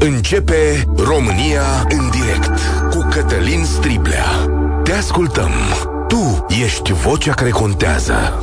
[0.00, 2.60] Începe România în direct
[2.90, 4.24] cu Cătălin Striblea.
[4.82, 5.50] Te ascultăm.
[6.08, 8.42] Tu ești vocea care contează.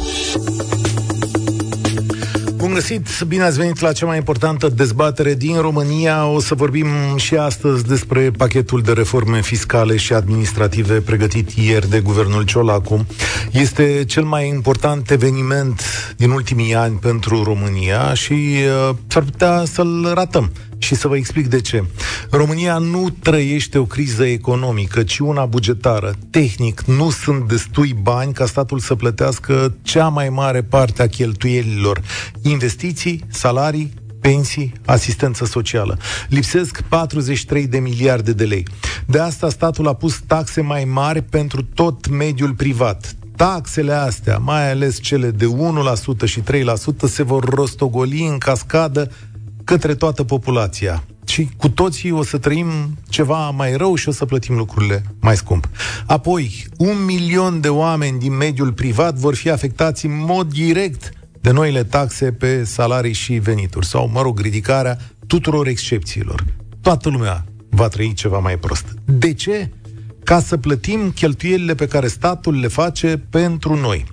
[2.56, 6.28] Bun găsit, bine ați venit la cea mai importantă dezbatere din România.
[6.28, 12.00] O să vorbim și astăzi despre pachetul de reforme fiscale și administrative pregătit ieri de
[12.00, 13.06] guvernul Ciolacu.
[13.52, 15.82] Este cel mai important eveniment
[16.18, 21.48] din ultimii ani pentru România și uh, s-ar putea să-l ratăm și să vă explic
[21.48, 21.84] de ce.
[22.30, 26.14] România nu trăiește o criză economică, ci una bugetară.
[26.30, 32.02] Tehnic, nu sunt destui bani ca statul să plătească cea mai mare parte a cheltuielilor.
[32.42, 35.98] Investiții, salarii, pensii, asistență socială.
[36.28, 38.68] Lipsesc 43 de miliarde de lei.
[39.06, 44.72] De asta statul a pus taxe mai mari pentru tot mediul privat taxele astea, mai
[44.72, 46.44] ales cele de 1% și 3%,
[47.08, 49.12] se vor rostogoli în cascadă
[49.66, 51.04] către toată populația.
[51.26, 52.68] Și cu toții o să trăim
[53.10, 55.70] ceva mai rău și o să plătim lucrurile mai scump.
[56.06, 61.10] Apoi, un milion de oameni din mediul privat vor fi afectați în mod direct
[61.42, 66.46] de noile taxe pe salarii și venituri, sau, mă rog, ridicarea tuturor excepțiilor.
[66.82, 68.86] Toată lumea va trăi ceva mai prost.
[69.06, 69.70] De ce?
[70.24, 74.06] Ca să plătim cheltuielile pe care statul le face pentru noi.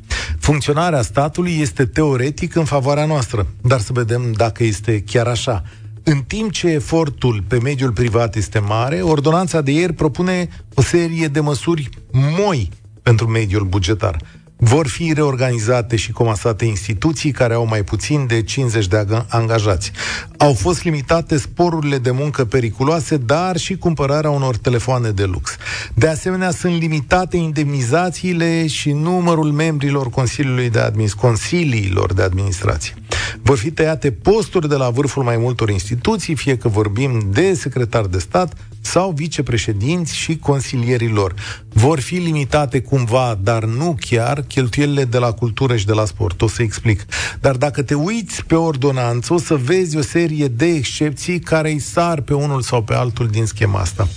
[0.43, 5.63] Funcționarea statului este teoretic în favoarea noastră, dar să vedem dacă este chiar așa.
[6.03, 11.27] În timp ce efortul pe mediul privat este mare, ordonanța de ieri propune o serie
[11.27, 12.69] de măsuri moi
[13.03, 14.17] pentru mediul bugetar.
[14.65, 19.93] Vor fi reorganizate și comasate instituții care au mai puțin de 50 de angajați.
[20.37, 25.57] Au fost limitate sporurile de muncă periculoase, dar și cumpărarea unor telefoane de lux.
[25.95, 32.95] De asemenea, sunt limitate indemnizațiile și numărul membrilor Consiliului de Administ- Consiliilor de Administrație.
[33.43, 38.07] Vor fi tăiate posturi de la vârful mai multor instituții, fie că vorbim de secretar
[38.07, 41.35] de stat, sau vicepreședinți și consilierii lor.
[41.73, 46.43] Vor fi limitate cumva, dar nu chiar, cheltuielile de la cultură și de la sport.
[46.43, 47.05] O să explic.
[47.41, 51.79] Dar dacă te uiți pe ordonanță, o să vezi o serie de excepții care îi
[51.79, 54.09] sar pe unul sau pe altul din schema asta.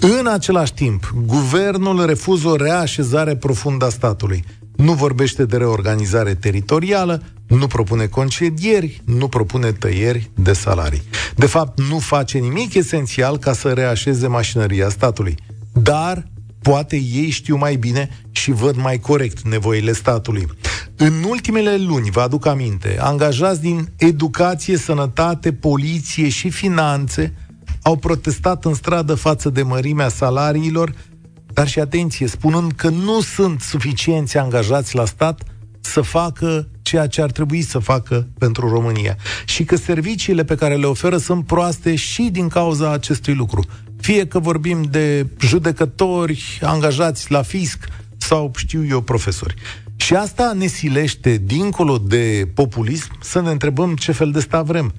[0.00, 4.44] În același timp, guvernul refuză o reașezare profundă a statului.
[4.76, 11.02] Nu vorbește de reorganizare teritorială, nu propune concedieri, nu propune tăieri de salarii.
[11.36, 15.34] De fapt, nu face nimic esențial ca să reașeze mașinăria statului.
[15.72, 16.26] Dar
[16.62, 20.46] poate ei știu mai bine și văd mai corect nevoile statului.
[20.96, 27.34] În ultimele luni, vă aduc aminte, angajați din educație, sănătate, poliție și finanțe
[27.82, 30.94] au protestat în stradă față de mărimea salariilor,
[31.52, 35.42] dar și atenție, spunând că nu sunt suficienți angajați la stat
[35.80, 40.76] să facă ceea ce ar trebui să facă pentru România și că serviciile pe care
[40.76, 43.64] le oferă sunt proaste și din cauza acestui lucru.
[44.00, 49.54] Fie că vorbim de judecători angajați la fisc sau, știu eu, profesori.
[49.96, 54.94] Și asta ne silește, dincolo de populism, să ne întrebăm ce fel de stat vrem.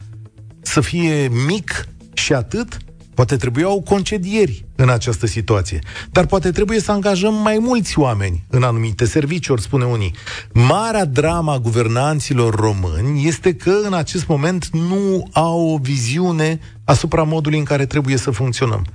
[0.61, 2.77] Să fie mic și atât?
[3.13, 5.79] Poate trebuiau concedieri în această situație.
[6.11, 10.15] Dar poate trebuie să angajăm mai mulți oameni în anumite serviciuri, spune unii.
[10.53, 17.57] Marea drama guvernanților români este că în acest moment nu au o viziune asupra modului
[17.57, 18.85] în care trebuie să funcționăm.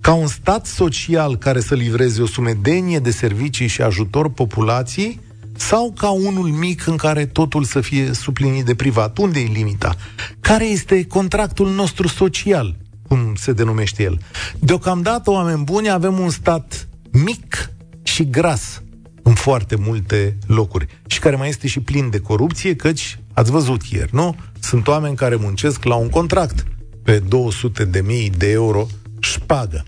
[0.00, 5.20] Ca un stat social care să livreze o sumedenie de servicii și ajutor populației,
[5.56, 9.18] sau ca unul mic în care totul să fie suplinit de privat?
[9.18, 9.94] Unde e limita?
[10.40, 12.76] Care este contractul nostru social?
[13.08, 14.18] Cum se denumește el.
[14.58, 17.70] Deocamdată, oameni buni, avem un stat mic
[18.02, 18.82] și gras
[19.22, 23.82] în foarte multe locuri și care mai este și plin de corupție, căci, ați văzut
[23.82, 24.36] ieri, nu?
[24.60, 26.66] Sunt oameni care muncesc la un contract
[27.02, 28.86] pe 200 de mii de euro
[29.18, 29.84] șpagă.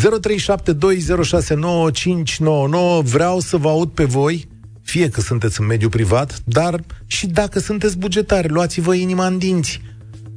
[0.00, 0.04] 0372069599
[3.02, 4.52] Vreau să vă aud pe voi
[4.84, 9.80] fie că sunteți în mediul privat, dar și dacă sunteți bugetari, luați-vă inima în dinți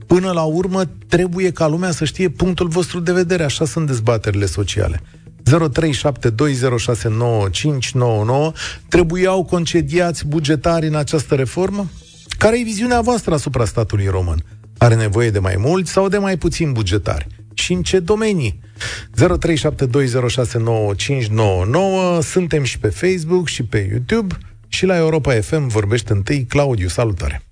[0.07, 3.43] Până la urmă, trebuie ca lumea să știe punctul vostru de vedere.
[3.43, 5.01] Așa sunt dezbaterile sociale.
[5.49, 5.55] 0372069599
[8.87, 11.87] Trebuiau concediați bugetari în această reformă?
[12.37, 14.43] Care e viziunea voastră asupra statului român?
[14.77, 17.27] Are nevoie de mai mulți sau de mai puțini bugetari?
[17.53, 18.59] Și în ce domenii?
[19.15, 19.19] 0372069599
[22.21, 24.37] Suntem și pe Facebook și pe YouTube
[24.67, 26.87] și la Europa FM vorbește întâi Claudiu.
[26.87, 27.46] Salutare!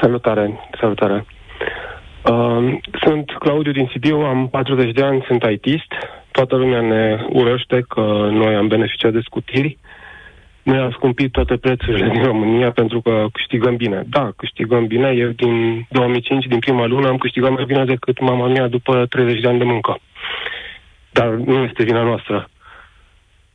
[0.00, 1.26] Salutare, salutare.
[2.24, 5.92] Uh, sunt Claudiu din Sibiu, am 40 de ani, sunt ITist.
[6.30, 9.78] Toată lumea ne urăște că noi am beneficiat de scutiri.
[10.62, 14.04] noi am scumpit toate prețurile din România pentru că câștigăm bine.
[14.08, 15.08] Da, câștigăm bine.
[15.16, 19.40] Eu din 2005, din prima lună, am câștigat mai bine decât mama mea după 30
[19.40, 19.98] de ani de muncă.
[21.12, 22.48] Dar nu este vina noastră.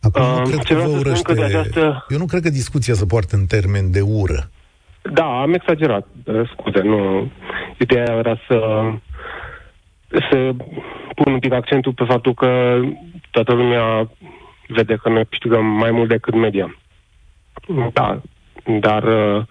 [0.01, 1.33] Acum uh, nu cred că vă urăște...
[1.33, 2.05] Că această...
[2.09, 4.49] Eu nu cred că discuția se poartă în termen de ură.
[5.11, 6.07] Da, am exagerat.
[6.51, 7.31] Scuze, nu.
[7.77, 8.89] Ideea era să,
[10.07, 10.53] să
[11.15, 12.79] pun un pic accentul pe faptul că
[13.31, 14.09] toată lumea
[14.67, 16.75] vede că noi câștigăm mai mult decât media.
[17.93, 18.21] Da,
[18.79, 19.43] dar uh,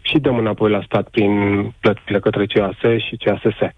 [0.00, 2.76] și dăm înapoi la stat prin plățile către CAS
[3.08, 3.72] și CASS.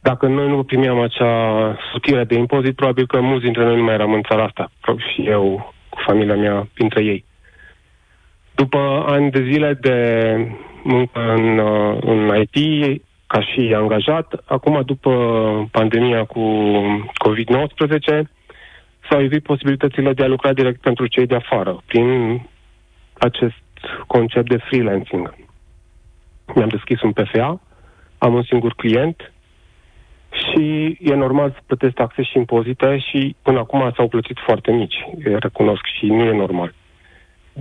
[0.00, 3.94] Dacă noi nu primeam acea sutire de impozit, probabil că mulți dintre noi nu mai
[3.94, 4.70] eram în țara asta.
[5.12, 7.24] Și eu, cu familia mea, printre ei.
[8.58, 9.98] După ani de zile de
[10.82, 15.12] muncă în, uh, în IT, ca și angajat, acum după
[15.70, 16.42] pandemia cu
[17.24, 18.22] COVID-19,
[19.08, 22.40] s-au evit posibilitățile de a lucra direct pentru cei de afară, prin
[23.18, 23.62] acest
[24.06, 25.34] concept de freelancing.
[26.54, 27.60] Mi-am deschis un PFA,
[28.18, 29.32] am un singur client
[30.30, 35.04] și e normal să plătesc taxe și impozite și până acum s-au plătit foarte mici,
[35.24, 36.74] recunosc și nu e normal.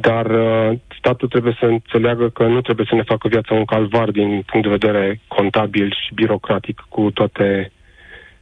[0.02, 4.12] Dar uh, statul trebuie să înțeleagă că nu trebuie să ne facă viața un calvar
[4.12, 7.72] din punct de vedere contabil și birocratic cu toate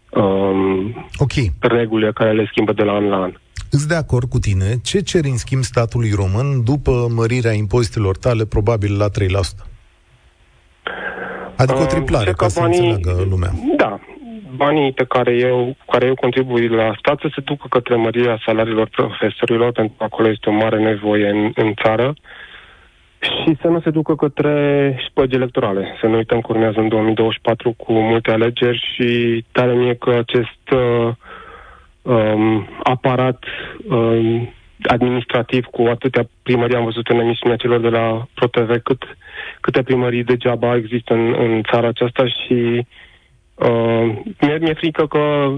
[0.09, 1.51] um, okay.
[1.59, 3.33] regulile care le schimbă de la an la an.
[3.71, 4.79] Îți de acord cu tine?
[4.83, 9.11] Ce ceri în schimb statului român după mărirea impozitelor tale probabil la 3%?
[11.55, 13.51] Adică o triplare, uh, ca să banii, înțeleagă lumea.
[13.77, 13.99] Da,
[14.55, 18.87] banii pe care eu, care eu contribui la stat să se ducă către mărirea salariilor
[18.87, 22.13] profesorilor, pentru că acolo este o mare nevoie în, în țară,
[23.19, 24.55] și să nu se ducă către
[25.09, 25.97] spăgi electorale.
[25.99, 30.69] Să nu uităm că urmează în 2024 cu multe alegeri și tare mie că acest
[30.71, 31.13] uh,
[32.01, 33.43] um, aparat
[33.89, 34.53] um,
[34.83, 39.01] administrativ cu atâtea primării, am văzut în emisiunea celor de la ProTV, cât,
[39.61, 42.85] câte primării degeaba există în, în țara aceasta și
[43.55, 45.53] uh, mi-e, mi-e frică că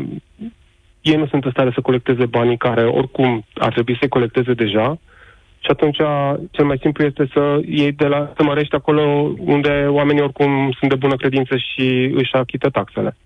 [1.01, 4.99] ei nu sunt în stare să colecteze banii care oricum ar trebui să colecteze deja
[5.59, 5.97] și atunci
[6.51, 10.89] cel mai simplu este să iei de la, să mărești acolo unde oamenii oricum sunt
[10.89, 13.17] de bună credință și își achită taxele.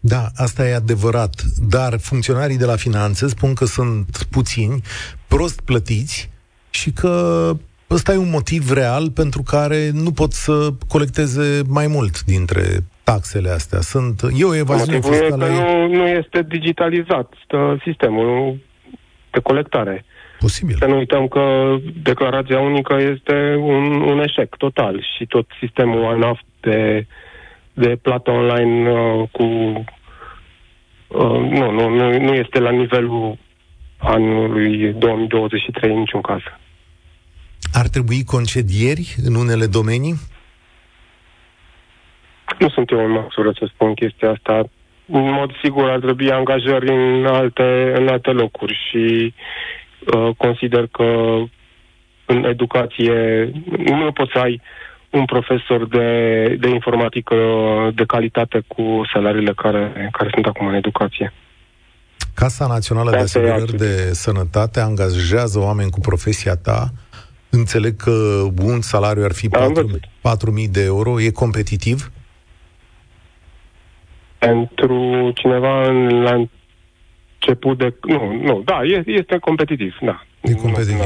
[0.00, 4.80] Da, asta e adevărat, dar funcționarii de la finanțe spun că sunt puțini,
[5.28, 6.30] prost plătiți
[6.70, 7.50] și că
[7.90, 13.50] ăsta e un motiv real pentru care nu pot să colecteze mai mult dintre taxele
[13.50, 13.80] astea.
[13.80, 15.44] Sunt, e o evaziune Motivul fiscală.
[15.44, 17.32] E că nu, nu este digitalizat
[17.84, 18.60] sistemul
[19.30, 20.04] de colectare.
[20.38, 20.76] Posibil.
[20.78, 26.38] Să nu uităm că declarația unică este un, un eșec total și tot sistemul ANAF
[26.60, 27.06] de
[27.74, 29.44] de plată online uh, cu...
[31.08, 33.38] Uh, nu, nu, nu, nu este la nivelul
[33.96, 36.40] anului 2023 în niciun caz.
[37.72, 40.14] Ar trebui concedieri în unele domenii?
[42.58, 44.64] Nu sunt eu în măsură să spun chestia asta.
[45.06, 49.34] În mod sigur ar trebui angajări în alte, în alte locuri și
[50.14, 51.36] uh, consider că
[52.26, 53.50] în educație
[53.84, 54.60] nu poți să ai uh,
[55.12, 56.08] un profesor de,
[56.60, 57.34] de informatică
[57.94, 61.32] de calitate cu salariile care, care sunt acum în educație.
[62.34, 66.92] Casa Națională de, de Asigurări de Sănătate angajează oameni cu profesia ta.
[67.50, 68.10] Înțeleg că
[68.62, 71.20] un salariu ar fi 4.000 de euro.
[71.20, 72.10] E competitiv?
[74.46, 77.94] Pentru cineva în, la început de...
[78.02, 80.24] Nu, nu, da, este, este competitiv, da.
[80.40, 80.96] E competitiv.
[80.96, 81.04] Nu,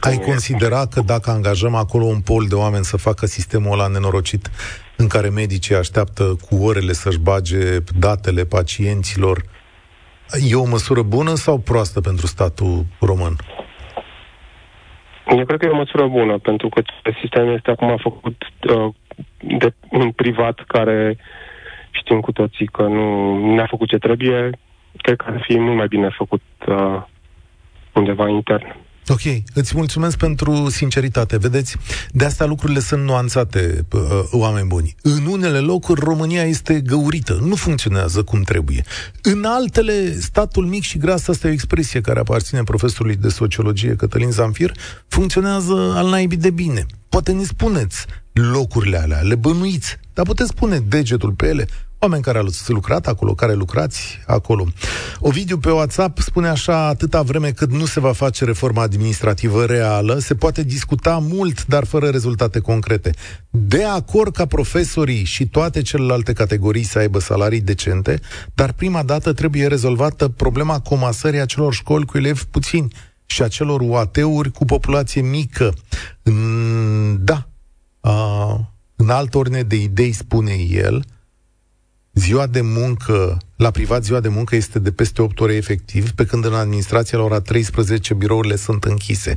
[0.00, 4.50] Ai considera că dacă angajăm acolo un pol de oameni să facă sistemul ăla nenorocit
[4.96, 9.42] în care medicii așteaptă cu orele să-și bage datele pacienților,
[10.50, 13.36] e o măsură bună sau proastă pentru statul român?
[15.36, 16.82] Eu cred că e o măsură bună, pentru că
[17.20, 18.36] sistemul este acum făcut
[18.68, 18.94] uh,
[19.58, 21.18] de un privat care
[21.98, 23.04] știm cu toții că nu
[23.54, 24.50] ne-a făcut ce trebuie.
[24.96, 27.02] Cred că ar fi mult mai bine făcut uh,
[27.92, 28.76] undeva intern.
[29.10, 29.20] Ok,
[29.54, 31.38] îți mulțumesc pentru sinceritate.
[31.38, 31.76] Vedeți,
[32.10, 34.00] de asta lucrurile sunt nuanțate, uh,
[34.30, 34.94] oameni buni.
[35.02, 38.84] În unele locuri România este găurită, nu funcționează cum trebuie.
[39.22, 43.94] În altele, statul mic și gras, asta e o expresie care aparține profesorului de sociologie
[43.96, 44.72] Cătălin Zamfir,
[45.08, 46.86] funcționează al naibii de bine.
[47.08, 51.66] Poate ne spuneți locurile alea, le bănuiți, dar puteți pune degetul pe ele
[51.98, 54.66] oameni care au lucrat acolo, care lucrați acolo.
[55.18, 60.18] Ovidiu pe WhatsApp spune așa, atâta vreme cât nu se va face reforma administrativă reală,
[60.18, 63.10] se poate discuta mult, dar fără rezultate concrete.
[63.50, 68.20] De acord ca profesorii și toate celelalte categorii să aibă salarii decente,
[68.54, 72.92] dar prima dată trebuie rezolvată problema comasării acelor școli cu elevi puțini
[73.26, 75.74] și a celor UAT-uri cu populație mică.
[77.18, 77.48] Da,
[78.96, 81.04] în alt ordine de idei, spune el,
[82.18, 86.24] ziua de muncă, la privat ziua de muncă este de peste 8 ore efectiv, pe
[86.24, 89.32] când în administrație la ora 13 birourile sunt închise.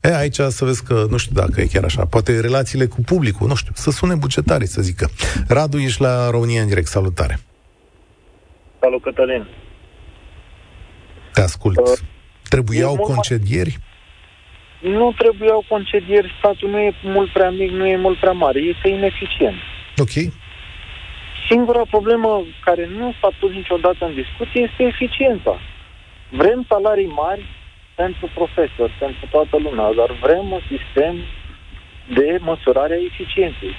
[0.00, 3.48] E, aici să vezi că, nu știu dacă e chiar așa, poate relațiile cu publicul,
[3.48, 5.10] nu știu, să sune bugetari, să zică.
[5.48, 7.38] Radu, ești la România în direct, salutare.
[8.80, 9.46] Salut, Cătălin.
[11.32, 11.76] Te ascult.
[11.76, 11.84] Uh,
[12.48, 13.78] Trebuiau concedieri?
[14.80, 18.88] Nu trebuiau concedieri, statul nu e mult prea mic, nu e mult prea mare, este
[18.88, 19.56] ineficient.
[19.96, 20.32] Ok.
[21.48, 25.58] Singura problemă care nu s-a pus niciodată în discuție este eficiența.
[26.30, 27.44] Vrem salarii mari
[27.94, 31.14] pentru profesori, pentru toată lumea, dar vrem un sistem
[32.14, 33.74] de măsurare a eficienței.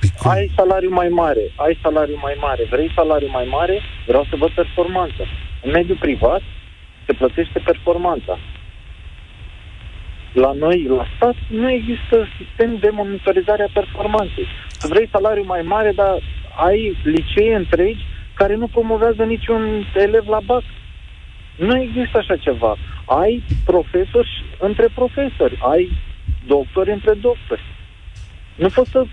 [0.00, 4.36] Păi ai salariu mai mare, ai salariu mai mare, vrei salariu mai mare, vreau să
[4.36, 5.22] văd performanță.
[5.62, 6.42] În mediul privat
[7.06, 8.38] se plătește performanța.
[10.32, 14.46] La noi, la stat, nu există sistem de monitorizare a performanței.
[14.80, 16.22] Vrei salariu mai mare, dar
[16.56, 18.04] ai licee întregi
[18.34, 20.62] care nu promovează niciun elev la BAC.
[21.56, 22.76] Nu există așa ceva.
[23.04, 25.90] Ai profesori între profesori, ai
[26.46, 27.62] doctori între doctori.
[28.54, 29.04] Nu poți să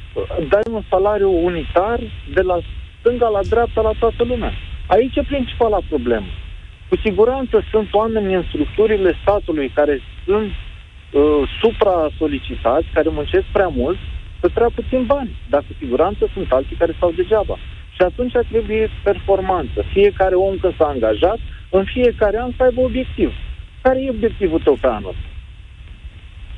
[0.50, 2.00] dai un salariu unitar
[2.34, 2.58] de la
[3.00, 4.53] stânga la dreapta la toată lumea.
[4.88, 6.25] Aici e principala problemă.
[6.89, 13.98] Cu siguranță sunt oameni în structurile statului care sunt uh, supra-solicitați, care muncesc prea mult,
[14.44, 15.32] să prea puțin bani.
[15.50, 17.56] Dar cu siguranță sunt alții care stau degeaba.
[17.96, 19.80] Și atunci trebuie performanță.
[19.96, 23.32] Fiecare om când s-a angajat, în fiecare an să aibă obiectiv.
[23.82, 25.16] Care e obiectivul tău pe anul?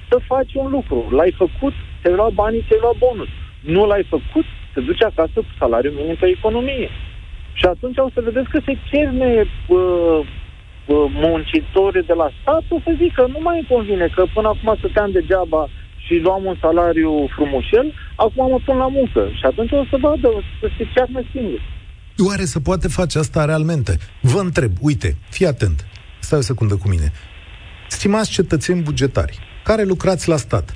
[0.09, 1.07] Să faci un lucru.
[1.17, 3.31] L-ai făcut, ți-ai luat banii, ți-ai luat bonus.
[3.59, 6.89] Nu l-ai făcut, te duci acasă cu salariul minim pe economie.
[7.53, 9.31] Și atunci o să vedeți că se cerne
[9.67, 10.19] uh,
[10.85, 14.47] uh, muncitorii de la stat, o să zic că nu mai îmi convine, că până
[14.47, 15.69] acum stăteam degeaba
[16.05, 19.21] și luam un salariu frumușel, acum mă pun la muncă.
[19.39, 21.61] Și atunci o să vadă, o să se cearnă singur.
[22.27, 23.97] Oare se poate face asta realmente?
[24.21, 25.85] Vă întreb, uite, fii atent,
[26.19, 27.11] stai o secundă cu mine.
[27.87, 30.73] Stimați cetățeni bugetari, care lucrați la stat,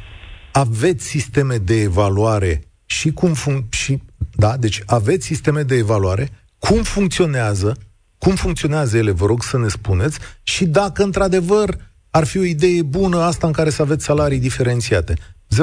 [0.51, 3.99] aveți sisteme de evaluare și cum fun- și
[4.35, 7.77] da, deci aveți sisteme de evaluare, cum funcționează,
[8.17, 11.77] cum funcționează ele, vă rog să ne spuneți, și dacă într-adevăr
[12.11, 15.13] ar fi o idee bună asta în care să aveți salarii diferențiate.
[15.55, 15.59] 0372069599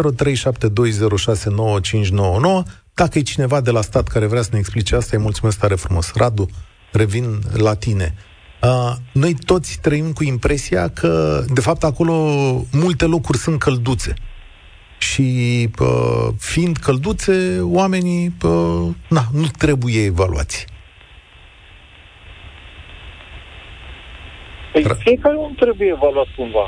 [2.95, 5.75] Dacă e cineva de la stat care vrea să ne explice asta, îi mulțumesc tare
[5.75, 6.13] frumos.
[6.15, 6.49] Radu,
[6.93, 8.15] revin la tine.
[8.63, 12.15] Uh, noi toți trăim cu impresia că, de fapt, acolo
[12.73, 14.15] multe locuri sunt călduțe.
[14.99, 20.67] Și uh, fiind călduțe, oamenii uh, na, nu trebuie evaluați.
[24.77, 26.67] Păi Ra- fiecare om trebuie evaluat cumva.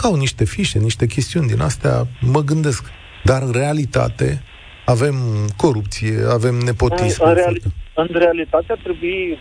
[0.00, 1.94] Ca niște fișe, niște chestiuni din astea,
[2.34, 2.82] mă gândesc.
[3.24, 4.28] Dar în realitate
[4.84, 5.16] avem
[5.56, 7.22] corupție, avem nepotism.
[7.22, 7.62] În, în, reali-
[8.02, 9.38] în realitate ar trebui, uh,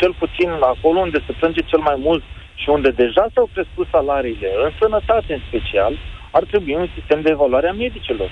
[0.00, 2.22] cel puțin acolo unde se plânge cel mai mult
[2.60, 5.92] și unde deja s-au crescut salariile, în sănătate în special,
[6.30, 8.30] ar trebui un sistem de evaluare a medicilor.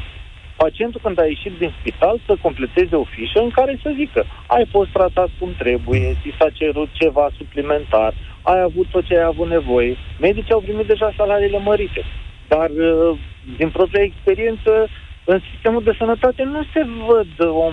[0.65, 4.21] Pacientul când a ieșit din spital să completeze o fișă în care să zică
[4.57, 8.12] ai fost tratat cum trebuie, ți s-a cerut ceva suplimentar,
[8.43, 9.97] ai avut tot ce ai avut nevoie.
[10.21, 12.05] Medicii au primit deja salariile mărite.
[12.49, 13.19] Dar, uh,
[13.57, 14.89] din propria experiență,
[15.25, 17.73] în sistemul de sănătate nu se văd o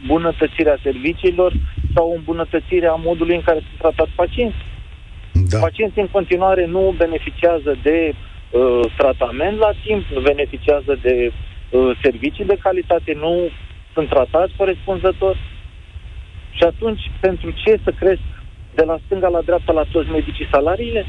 [0.00, 1.52] îmbunătățire a serviciilor
[1.94, 4.72] sau o îmbunătățire a modului în care sunt tratați pacienții.
[5.32, 5.58] Da.
[5.58, 8.12] Pacienții în continuare nu beneficiază de
[8.50, 11.32] uh, tratament la timp, nu beneficiază de
[11.70, 13.48] uh, servicii de calitate, nu
[13.92, 15.36] sunt tratați corespunzător.
[16.50, 18.20] Și atunci, pentru ce să cresc
[18.74, 21.04] de la stânga la dreapta la toți medicii salariile?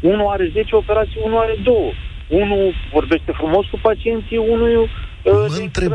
[0.00, 1.94] Unul are 10 operații, unul are 2.
[2.28, 5.92] Unul vorbește frumos cu pacienții, unul uh, Mă întreb,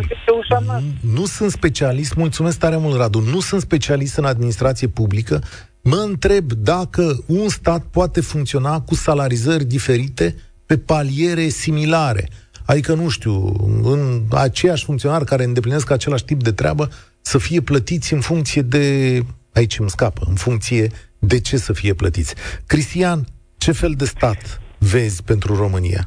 [1.15, 5.41] nu sunt specialist, mulțumesc tare mult, Radu, nu sunt specialist în administrație publică,
[5.81, 12.29] mă întreb dacă un stat poate funcționa cu salarizări diferite pe paliere similare.
[12.65, 13.53] Adică, nu știu,
[13.83, 16.89] în aceiași funcționari care îndeplinesc același tip de treabă
[17.21, 19.19] să fie plătiți în funcție de,
[19.53, 20.91] aici îmi scapă, în funcție
[21.27, 22.35] de ce să fie plătiți.
[22.67, 23.19] Cristian,
[23.57, 26.01] ce fel de stat vezi pentru România?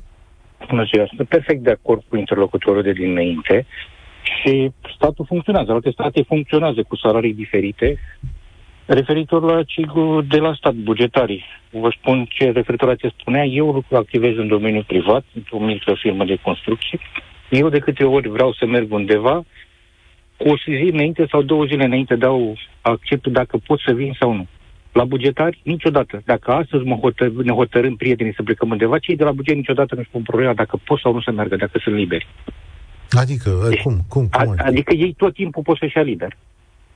[0.69, 3.67] Bună ziua, sunt perfect de acord cu interlocutorul de dinainte
[4.23, 5.73] și statul funcționează.
[5.73, 7.99] Alte state funcționează cu salarii diferite.
[8.87, 9.87] Referitor la cei
[10.29, 14.49] de la stat, bugetarii, vă spun ce referitor la ce spunea, eu lucru activez în
[14.49, 17.01] domeniul privat, într-o mică firmă de construcții.
[17.51, 19.45] Eu de câte ori vreau să merg undeva,
[20.37, 24.33] cu o zi înainte sau două zile înainte dau accept dacă pot să vin sau
[24.33, 24.47] nu.
[24.93, 26.23] La bugetari, niciodată.
[26.25, 29.95] Dacă astăzi mă hotăr, ne hotărâm prietenii să plecăm undeva, cei de la buget niciodată
[29.95, 32.27] nu-și pun problema dacă pot sau nu să meargă, dacă sunt liberi.
[33.11, 34.05] Adică, deci, cum?
[34.09, 36.37] cum, cum a, adică ei tot timpul pot să-și ia liber.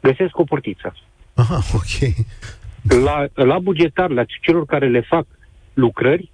[0.00, 0.94] Găsesc o portiță.
[1.34, 2.14] Aha, ok.
[3.04, 5.26] La, la bugetar, la celor care le fac
[5.74, 6.30] lucrări,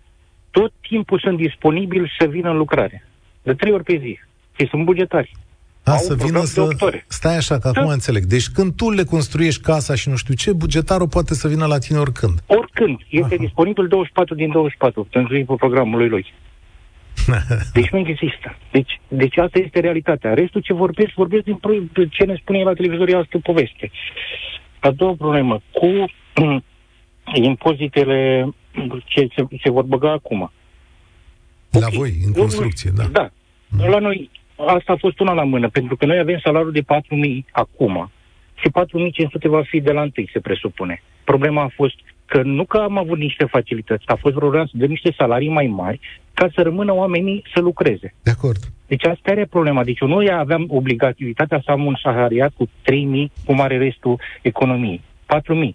[0.51, 3.09] tot timpul sunt disponibili să vină în lucrare.
[3.43, 4.19] De trei ori pe zi.
[4.59, 5.37] Și sunt bugetari.
[5.93, 6.69] A, să vină să...
[7.07, 7.81] Stai așa, că da.
[7.81, 8.25] acum înțeleg.
[8.25, 11.79] Deci când tu le construiești casa și nu știu ce, bugetarul poate să vină la
[11.79, 12.39] tine oricând.
[12.47, 12.99] Oricând.
[13.09, 13.45] Este Aha.
[13.45, 16.27] disponibil 24 din 24 pentru timpul programului lui.
[17.73, 18.57] Deci nu există.
[18.71, 20.35] Deci, deci asta este realitatea.
[20.35, 23.91] Restul ce vorbesc, vorbesc din pro- ce ne spune la televizor asta poveste.
[24.79, 26.05] A doua problemă, cu
[27.51, 28.49] impozitele
[29.05, 30.53] ce se, se vor băga acum.
[31.71, 31.97] La okay.
[31.97, 33.05] voi, în construcție, da.
[33.05, 33.31] Da.
[33.69, 33.91] Mm.
[33.91, 34.31] La noi,
[34.67, 36.87] asta a fost una la mână, pentru că noi avem salariul de 4.000
[37.51, 38.11] acum
[38.55, 41.03] și 4.500 va fi de la întâi, se presupune.
[41.25, 41.95] Problema a fost
[42.27, 45.67] că nu că am avut niște facilități, a fost problema să dăm niște salarii mai
[45.67, 46.01] mari
[46.35, 48.15] ca să rămână oamenii să lucreze.
[48.23, 48.59] De acord.
[48.87, 49.85] Deci asta era problema.
[49.85, 52.71] Deci eu nu aveam obligativitatea să am un salariat cu 3.000,
[53.45, 55.01] cum are restul economiei.
[55.37, 55.75] 4.000.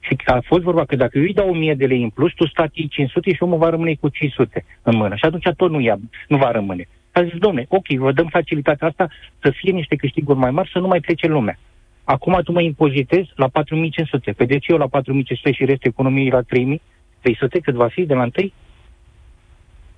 [0.00, 2.46] Și a fost vorba că dacă eu îi dau 1000 de lei în plus, tu
[2.46, 5.14] statii 500 și omul va rămâne cu 500 în mână.
[5.14, 6.88] Și atunci tot nu, ia, nu va rămâne.
[7.14, 9.08] A zis, domne, ok, vă dăm facilitatea asta
[9.42, 11.58] să fie niște câștiguri mai mari, să nu mai plece lumea.
[12.04, 14.32] Acum tu mă impozitezi la 4500.
[14.32, 18.14] Pe de ce eu la 4500 și restul economiei la 3300, cât va fi de
[18.14, 18.52] la întâi?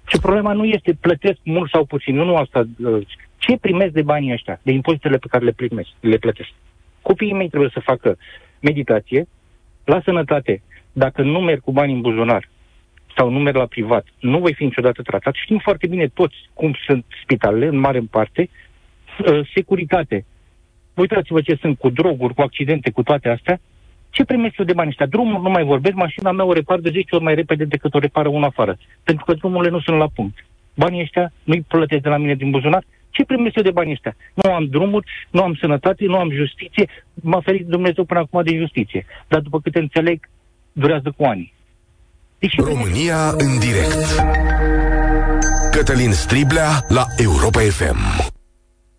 [0.07, 2.65] Și problema nu este plătesc mult sau puțin, nu asta.
[2.85, 3.07] Uh,
[3.37, 6.51] ce primesc de banii ăștia, de impozitele pe care le primesc, le plătesc?
[7.03, 8.19] Copiii mei trebuie să facă
[8.61, 9.29] meditație,
[9.85, 12.49] la sănătate, dacă nu merg cu bani în buzunar
[13.17, 15.35] sau nu merg la privat, nu voi fi niciodată tratat.
[15.35, 18.49] Știm foarte bine toți cum sunt spitalele, în mare în parte.
[19.19, 20.25] Uh, securitate.
[20.95, 23.61] Uitați-vă ce sunt cu droguri, cu accidente, cu toate astea.
[24.11, 25.07] Ce primesc eu de bani ăștia?
[25.07, 27.99] Drumul nu mai vorbesc, mașina mea o repar de 10 ori mai repede decât o
[27.99, 28.77] repară una afară.
[29.03, 30.47] Pentru că drumurile nu sunt la punct.
[30.75, 34.17] Banii ăștia nu-i plătesc de la mine din buzunar, ce primesc eu de banii ăștia?
[34.35, 36.89] Nu am drumuri, nu am sănătate, nu am justiție.
[37.15, 39.07] M-a ferit Dumnezeu până acum de justiție.
[39.29, 40.29] Dar după câte înțeleg,
[40.73, 41.53] durează cu ani.
[42.39, 44.23] Deci România în direct.
[45.71, 48.31] Cătălin Striblea la Europa FM.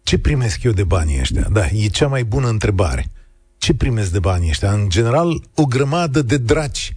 [0.04, 1.48] Ce primesc eu de banii ăștia?
[1.52, 3.06] Da, e cea mai bună întrebare.
[3.58, 4.72] Ce primesc de banii ăștia?
[4.72, 6.94] În general, o grămadă de draci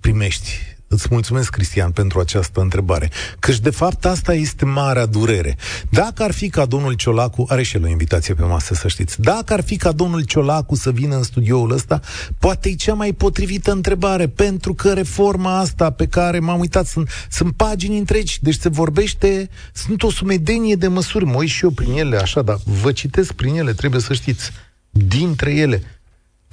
[0.00, 3.10] primești Îți mulțumesc, Cristian, pentru această întrebare.
[3.38, 5.56] Căci, de fapt, asta este marea durere.
[5.90, 9.20] Dacă ar fi ca domnul Ciolacu, are și el o invitație pe masă, să știți,
[9.20, 12.00] dacă ar fi ca domnul Ciolacu să vină în studioul ăsta,
[12.38, 17.08] poate e cea mai potrivită întrebare, pentru că reforma asta pe care m-am uitat, sunt,
[17.30, 21.70] sunt pagini întregi, deci se vorbește, sunt o sumedenie de măsuri, mă uit și eu
[21.70, 24.50] prin ele, așa, dar vă citesc prin ele, trebuie să știți,
[24.90, 25.82] dintre ele.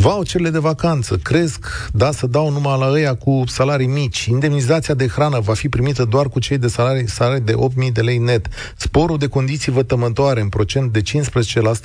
[0.01, 4.25] Voucherele de vacanță cresc, da, să dau numai la ăia cu salarii mici.
[4.25, 7.53] Indemnizația de hrană va fi primită doar cu cei de salarii, salarii de
[7.85, 8.47] 8.000 de lei net.
[8.77, 11.03] Sporul de condiții vătămătoare în procent de 15%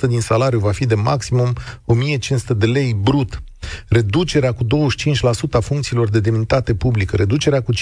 [0.07, 3.43] din salariu va fi de maximum 1.500 de lei brut.
[3.87, 4.67] Reducerea cu 25%
[5.51, 7.77] a funcțiilor de demnitate publică, reducerea cu 15%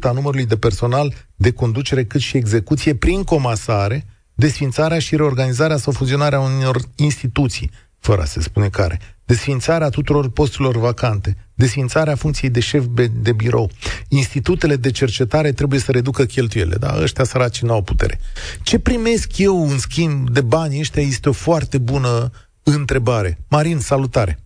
[0.00, 5.92] a numărului de personal de conducere cât și execuție prin comasare, desfințarea și reorganizarea sau
[5.92, 7.70] fuzionarea unor instituții
[8.08, 12.84] fără a se spune care, desfințarea tuturor posturilor vacante, desfințarea funcției de șef
[13.26, 13.70] de birou.
[14.08, 18.18] Institutele de cercetare trebuie să reducă cheltuielile, dar ăștia săraci nu au putere.
[18.62, 22.30] Ce primesc eu în schimb de bani ăștia este o foarte bună
[22.64, 23.30] întrebare.
[23.50, 24.38] Marin, salutare!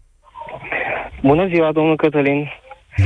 [1.22, 2.48] Bună ziua, domnul Cătălin!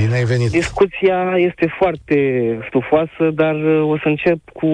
[0.00, 0.50] Bine ai venit!
[0.50, 2.16] Discuția este foarte
[2.66, 4.68] stufoasă, dar uh, o să încep cu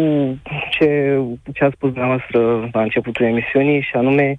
[0.71, 1.19] ce,
[1.55, 4.37] ce a spus dumneavoastră la începutul emisiunii și anume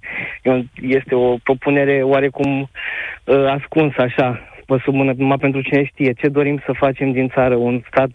[0.80, 6.28] este o propunere oarecum uh, ascunsă așa, vă sub mână, numai pentru cine știe ce
[6.28, 8.10] dorim să facem din țară, un stat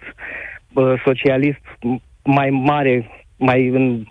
[0.74, 1.66] uh, socialist
[2.24, 4.04] mai mare, mai în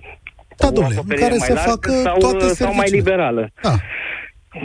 [0.57, 3.51] da, domnule, în care să facă sau, toate sau mai liberală.
[3.62, 3.71] Da.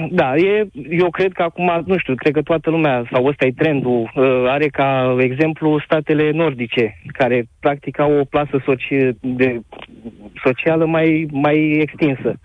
[0.09, 3.51] Da, e, eu cred că acum, nu știu, cred că toată lumea, sau ăsta e
[3.51, 9.59] trendul, uh, are ca exemplu statele nordice, care practic au o plasă soci- de,
[10.43, 12.39] socială mai, mai extinsă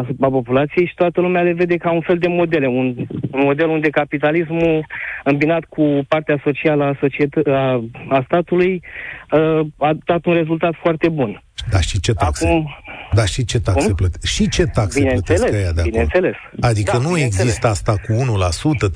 [0.00, 2.86] asupra populației și toată lumea le vede ca un fel de modele, un,
[3.30, 4.86] un model unde capitalismul
[5.24, 8.82] îmbinat cu partea socială a, societă- a, a statului
[9.30, 11.42] uh, a dat un rezultat foarte bun.
[11.70, 12.46] Da, și ce taxe?
[12.46, 12.76] Acum,
[13.12, 13.94] da, și ce taxe Cum?
[13.94, 14.26] plătesc?
[14.26, 15.84] Și ce taxe plătesc ăia de acolo?
[15.84, 16.34] Bineînțeles.
[16.60, 18.90] Adică da, nu există asta cu 1%,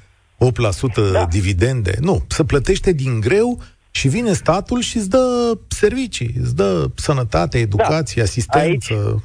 [1.09, 1.25] 8% da.
[1.25, 1.93] dividende.
[1.99, 3.59] Nu, se plătește din greu
[3.97, 8.27] și vine statul și îți dă servicii, îți dă sănătate, educație, da.
[8.27, 8.93] asistență.
[8.93, 9.21] Aici,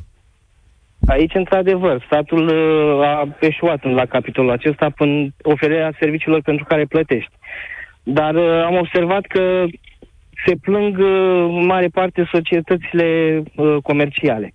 [1.07, 7.31] Aici, într-adevăr, statul uh, a eșuat la capitolul acesta până oferirea serviciilor pentru care plătești.
[8.03, 9.65] Dar uh, am observat că
[10.47, 14.55] se plâng uh, în mare parte societățile uh, comerciale.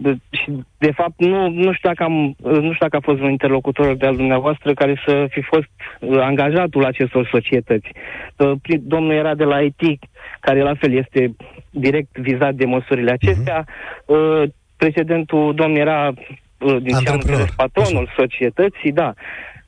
[0.00, 3.20] De, și, de fapt, nu, nu, știu dacă am, uh, nu știu dacă a fost
[3.20, 5.68] un interlocutor de al dumneavoastră care să fi fost
[6.00, 7.88] uh, angajatul acestor societăți.
[8.36, 9.98] Uh, domnul era de la IT,
[10.40, 11.36] care la fel este
[11.70, 13.64] direct vizat de măsurile acestea.
[13.64, 14.04] Uh-huh.
[14.06, 14.42] Uh,
[14.76, 18.14] precedentul domn era uh, din ce am înțeles, patronul Așa.
[18.16, 19.14] societății, da.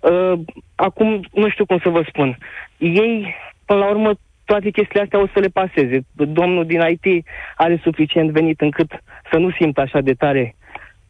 [0.01, 0.39] Uh,
[0.75, 2.39] acum, nu știu cum să vă spun.
[2.79, 4.11] Ei, până la urmă,
[4.45, 6.05] toate chestiile astea o să le paseze.
[6.13, 7.25] Domnul din IT
[7.57, 8.91] are suficient venit încât
[9.31, 10.57] să nu simtă așa de tare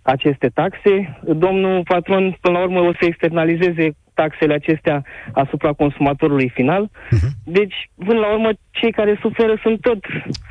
[0.03, 1.19] aceste taxe.
[1.25, 6.91] Domnul patron, până la urmă, o să externalizeze taxele acestea asupra consumatorului final.
[6.91, 7.31] Uh-huh.
[7.45, 9.99] Deci, până la urmă, cei care suferă sunt tot...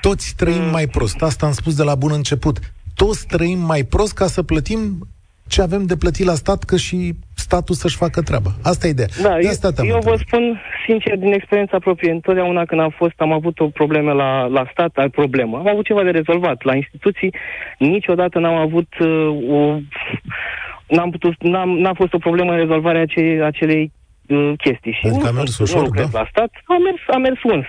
[0.02, 1.22] Toți trăim uh, mai prost.
[1.22, 2.60] Asta am spus de la bun început.
[2.96, 5.08] Toți trăim mai prost ca să plătim
[5.50, 6.98] ce avem de plătit la stat, că și
[7.36, 8.52] statul să-și facă treaba.
[8.64, 9.08] Asta e ideea.
[9.22, 13.14] Da, de asta eu, eu vă spun sincer, din experiența proprie, întotdeauna când am fost,
[13.18, 15.58] am avut o problemă la, la stat, ai problemă.
[15.58, 16.64] Am avut ceva de rezolvat.
[16.64, 17.34] La instituții
[17.78, 19.10] niciodată n-am avut uh,
[19.58, 19.80] o...
[20.96, 23.92] N-am, putut, n-am, n-a fost o problemă în rezolvarea acelei, acelei
[24.28, 24.92] uh, chestii.
[24.92, 26.08] Și adică nu, a mers ușor, nu da?
[26.12, 27.66] la stat, a mers, a mers uns.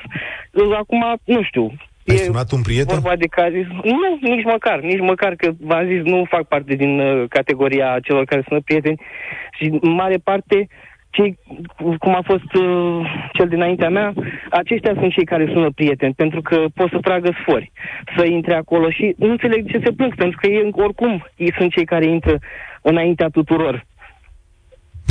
[0.79, 1.73] Acum, nu știu,
[2.11, 2.99] ai e sunat un prieten?
[2.99, 7.01] Vorba de care, nu, nici măcar, nici măcar că v-am zis, nu fac parte din
[7.01, 9.01] uh, categoria celor care sunt prieteni
[9.59, 10.69] și în mare parte
[11.11, 11.39] cei,
[11.99, 14.13] cum a fost uh, cel dinaintea mea,
[14.51, 17.73] aceștia sunt cei care sună prieteni, pentru că pot să tragă sfori,
[18.17, 21.73] să intre acolo și nu înțeleg ce se plâng, pentru că ei oricum ei sunt
[21.73, 22.39] cei care intră
[22.83, 23.87] înaintea tuturor.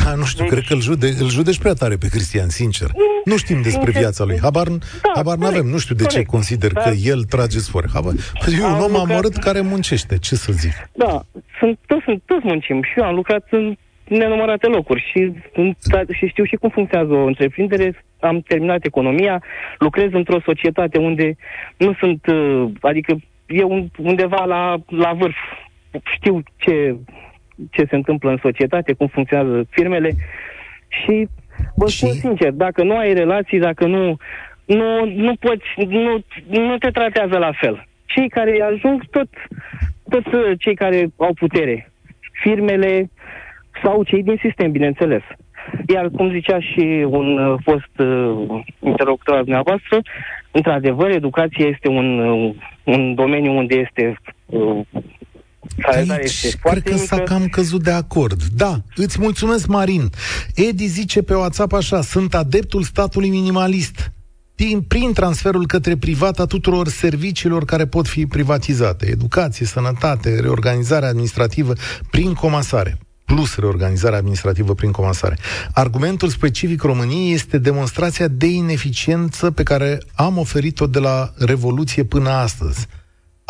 [0.03, 0.53] Da, nu știu, deci...
[0.53, 2.89] cred că îl, jude, îl judeci prea tare pe Cristian, sincer.
[3.25, 4.39] Nu știm despre viața lui.
[4.41, 5.65] Habar, da, habar nu avem.
[5.65, 6.25] Nu știu de corect.
[6.25, 6.81] ce consider da.
[6.81, 7.87] că el trage sfori.
[7.93, 8.13] Habar.
[8.43, 9.09] Păi e un om lucrat...
[9.09, 10.17] amărât care muncește.
[10.17, 10.73] Ce să zic?
[10.93, 11.21] Da,
[11.59, 12.83] sunt, toți, toți muncim.
[12.83, 13.75] Și eu am lucrat în
[14.09, 15.31] nenumărate locuri și,
[16.17, 18.03] și știu și cum funcționează o întreprindere.
[18.19, 19.43] Am terminat economia,
[19.77, 21.35] lucrez într-o societate unde
[21.77, 23.63] nu sunt, uh, adică e
[23.97, 25.35] undeva la, la vârf.
[26.15, 26.95] Știu ce
[27.71, 30.15] ce se întâmplă în societate, cum funcționează firmele
[30.87, 31.27] și
[31.75, 31.97] vă și...
[31.97, 34.17] spun sincer, dacă nu ai relații, dacă nu,
[34.65, 37.87] nu, nu poți, nu, nu te tratează la fel.
[38.05, 39.29] Cei care ajung, tot,
[40.09, 41.91] tot cei care au putere,
[42.41, 43.09] firmele
[43.83, 45.21] sau cei din sistem, bineînțeles.
[45.87, 50.01] Iar, cum zicea și un uh, fost uh, interlocutor al dumneavoastră,
[50.51, 54.79] într-adevăr, educația este un, uh, un domeniu unde este uh,
[55.85, 58.43] Aici cred că s-a cam căzut de acord.
[58.43, 60.09] Da, îți mulțumesc, Marin.
[60.55, 64.11] Edi zice pe WhatsApp așa, sunt adeptul statului minimalist
[64.55, 69.05] prin, prin transferul către privat a tuturor serviciilor care pot fi privatizate.
[69.09, 71.73] Educație, sănătate, reorganizare administrativă
[72.09, 75.37] prin comasare plus reorganizarea administrativă prin comasare.
[75.73, 82.29] Argumentul specific României este demonstrația de ineficiență pe care am oferit-o de la Revoluție până
[82.29, 82.87] astăzi.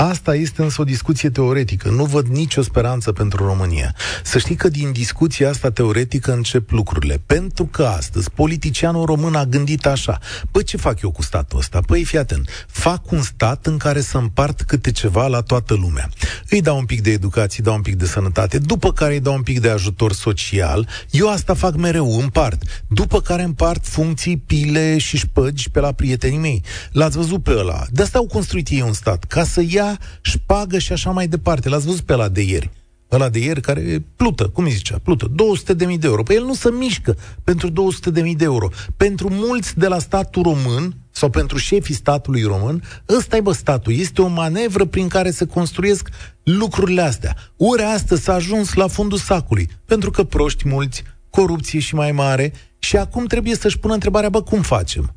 [0.01, 1.89] Asta este însă o discuție teoretică.
[1.89, 3.95] Nu văd nicio speranță pentru România.
[4.23, 7.21] Să știi că din discuția asta teoretică încep lucrurile.
[7.25, 10.19] Pentru că astăzi politicianul român a gândit așa.
[10.51, 11.79] Păi ce fac eu cu statul ăsta?
[11.85, 12.49] Păi fii atent.
[12.67, 16.09] Fac un stat în care să împart câte ceva la toată lumea.
[16.49, 19.33] Îi dau un pic de educație, dau un pic de sănătate, după care îi dau
[19.33, 20.87] un pic de ajutor social.
[21.09, 22.83] Eu asta fac mereu, împart.
[22.87, 26.63] După care împart funcții, pile și șpăgi pe la prietenii mei.
[26.91, 27.85] L-ați văzut pe ăla.
[27.91, 29.23] De asta au construit ei un stat.
[29.23, 29.87] Ca să ia
[30.21, 31.69] șpagă și așa mai departe.
[31.69, 32.69] L-ați văzut pe la de ieri.
[33.11, 36.23] Ăla de ieri care plută, cum îi zicea, plută, 200 de mii de euro.
[36.23, 38.69] Păi el nu se mișcă pentru 200 de mii de euro.
[38.97, 42.83] Pentru mulți de la statul român, sau pentru șefii statului român,
[43.17, 43.93] ăsta e bă statul.
[43.93, 46.09] Este o manevră prin care se construiesc
[46.43, 47.35] lucrurile astea.
[47.57, 52.53] Ori astăzi s-a ajuns la fundul sacului, pentru că proști mulți, corupție și mai mare,
[52.79, 55.13] și acum trebuie să-și pună întrebarea, bă, cum facem?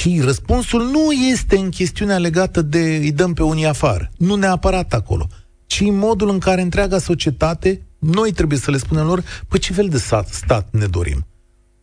[0.00, 4.10] Și răspunsul nu este în chestiunea legată de îi dăm pe unii afară.
[4.16, 5.26] Nu neapărat acolo.
[5.66, 9.72] Ci în modul în care întreaga societate, noi trebuie să le spunem lor, păi ce
[9.72, 11.26] fel de stat, stat ne dorim?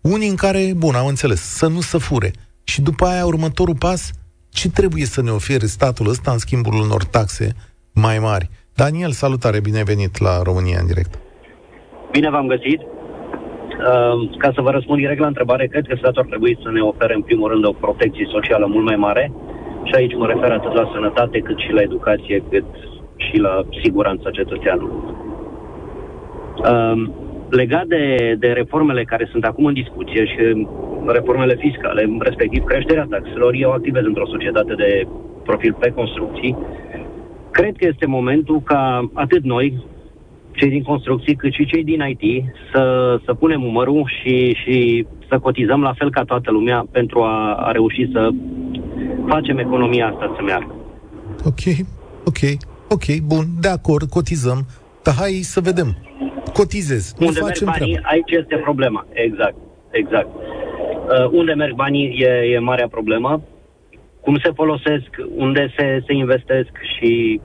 [0.01, 2.31] Unii în care, bun, am înțeles, să nu se fure.
[2.63, 4.11] Și după aia, următorul pas,
[4.49, 7.55] ce trebuie să ne ofere statul ăsta în schimbul unor taxe
[7.91, 8.49] mai mari?
[8.73, 11.19] Daniel, salutare, bine ai venit la România în direct.
[12.11, 12.96] Bine v-am găsit.
[13.85, 16.81] Ehm, ca să vă răspund direct la întrebare, cred că statul ar trebui să ne
[16.81, 19.31] ofere în primul rând o protecție socială mult mai mare
[19.83, 22.65] și aici mă refer atât la sănătate cât și la educație, cât
[23.15, 25.01] și la siguranța cetățeanului.
[26.57, 27.03] Uh,
[27.49, 30.67] legat de, de reformele care sunt acum în discuție și
[31.05, 35.07] reformele fiscale, respectiv creșterea taxelor, eu activez într-o societate de
[35.43, 36.57] profil pe construcții.
[37.51, 39.83] Cred că este momentul ca atât noi,
[40.59, 42.83] cei din construcții, cât și cei din IT, să,
[43.25, 47.71] să punem umărul și, și să cotizăm la fel ca toată lumea pentru a, a
[47.71, 48.29] reuși să
[49.27, 50.75] facem economia asta să meargă.
[51.45, 51.63] Ok,
[52.23, 52.41] ok,
[52.89, 54.65] ok, bun, de acord, cotizăm,
[55.03, 55.97] dar hai să vedem.
[56.53, 58.07] Cotizez, Unde merg banii, treaba.
[58.11, 59.55] aici este problema, exact,
[59.91, 60.27] exact.
[60.27, 63.41] Uh, unde merg banii e, e marea problemă,
[64.21, 67.41] cum se folosesc, unde se, se investesc și...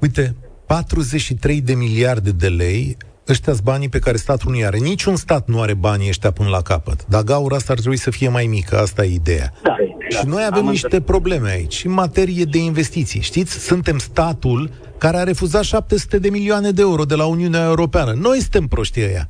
[0.00, 0.34] Uite,
[0.68, 2.96] 43 de miliarde de lei
[3.28, 4.78] ăștia sunt banii pe care statul nu are.
[4.78, 7.06] Niciun stat nu are banii ăștia până la capăt.
[7.06, 9.52] Dar gaura asta ar trebui să fie mai mică, asta e ideea.
[9.62, 9.76] Da,
[10.08, 11.06] și da, noi avem niște înțeles.
[11.06, 13.20] probleme aici, în materie de investiții.
[13.20, 18.12] Știți, suntem statul care a refuzat 700 de milioane de euro de la Uniunea Europeană.
[18.12, 19.28] Noi suntem proștii ăia.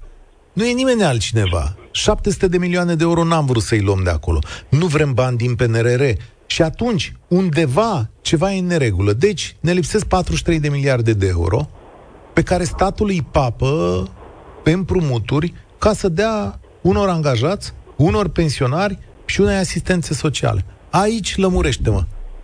[0.52, 1.76] Nu e nimeni altcineva.
[1.90, 4.38] 700 de milioane de euro n-am vrut să-i luăm de acolo.
[4.68, 6.02] Nu vrem bani din PNRR.
[6.50, 9.12] Și atunci, undeva, ceva e în neregulă.
[9.12, 11.68] Deci, ne lipsesc 43 de miliarde de euro
[12.32, 14.04] pe care statul îi papă
[14.62, 20.64] pe împrumuturi ca să dea unor angajați, unor pensionari și unei asistențe sociale.
[20.90, 22.02] Aici lămurește-mă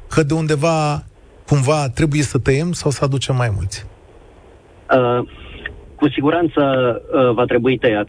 [0.08, 1.04] că de undeva
[1.46, 3.86] cumva trebuie să tăiem sau să aducem mai mulți.
[4.90, 5.28] Uh,
[5.94, 6.60] cu siguranță
[7.12, 8.08] uh, va trebui tăiat.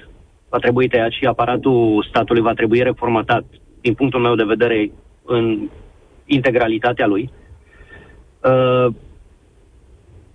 [0.49, 3.43] Va trebui tăiat și aparatul statului va trebui reformatat,
[3.81, 4.91] din punctul meu de vedere,
[5.25, 5.69] în
[6.25, 7.29] integralitatea lui.
[8.43, 8.93] Uh,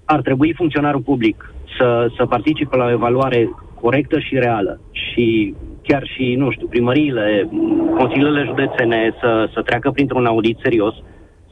[0.04, 3.50] ar trebui funcționarul public să, să participe la o evaluare
[3.80, 7.48] corectă și reală și chiar și, nu știu, primăriile,
[7.96, 10.94] consiliile județene să, să treacă printr-un audit serios,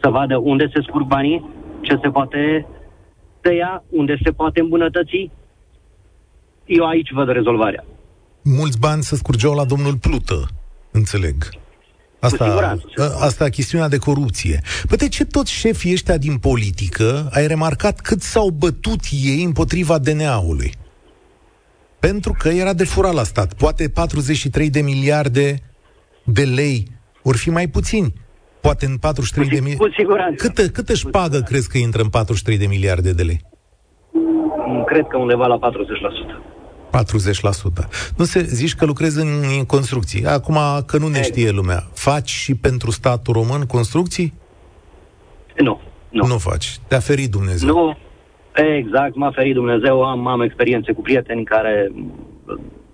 [0.00, 2.66] să vadă unde se scurg banii, ce se poate
[3.40, 5.30] tăia, unde se poate îmbunătăți.
[6.66, 7.84] Eu aici văd rezolvarea.
[8.42, 10.46] Mulți bani să scurgeau la domnul Plută,
[10.90, 11.34] înțeleg.
[12.20, 12.78] Asta,
[13.20, 14.60] asta e chestiunea de corupție.
[14.88, 19.98] Păi de ce toți șefii ăștia din politică ai remarcat cât s-au bătut ei împotriva
[19.98, 20.72] DNA-ului?
[22.00, 23.52] Pentru că era de furat la stat.
[23.52, 25.62] Poate 43 de miliarde
[26.24, 26.86] de lei
[27.22, 28.12] or fi mai puțini.
[28.60, 29.84] Poate în 43 cu, de miliarde.
[29.84, 30.46] Cu siguranță.
[30.46, 33.40] Câtă, câtă șpagă crezi că intră în 43 de miliarde de lei?
[34.86, 35.58] Cred că undeva la
[36.98, 37.02] 40%.
[37.02, 38.14] 40%.
[38.16, 40.26] Nu se zici că lucrezi în, în construcții.
[40.26, 40.56] Acum
[40.86, 44.34] că nu ne știe lumea, faci și pentru statul român construcții?
[45.56, 45.80] Nu.
[46.10, 46.78] Nu, nu faci.
[46.88, 47.68] Te-a ferit Dumnezeu.
[47.68, 47.96] Nu.
[48.76, 50.04] Exact, m-a ferit Dumnezeu.
[50.04, 51.92] Am, am experiențe cu prieteni care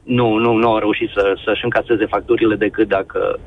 [0.03, 3.41] nu, nu, nu au reușit să, să-și încaseze facturile decât dacă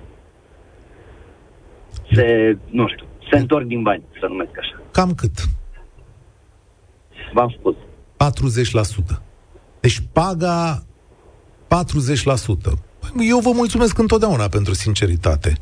[2.13, 4.81] se, nu știu, se întorc din bani, să numesc așa.
[4.91, 5.31] Cam cât?
[7.33, 7.75] V-am spus.
[9.15, 9.26] 40%.
[9.87, 10.83] Deci paga
[11.67, 12.77] 40%.
[13.19, 15.57] Eu vă mulțumesc întotdeauna pentru sinceritate.